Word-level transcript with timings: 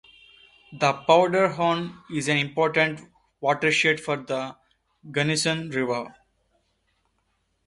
The 0.73 0.93
Powderhorn 0.93 1.95
is 2.11 2.27
an 2.27 2.35
important 2.37 3.07
watershed 3.39 3.99
for 3.99 4.17
the 4.17 4.55
Gunnison 5.11 5.69
River. 5.69 6.15